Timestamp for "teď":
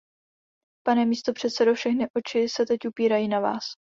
2.65-2.79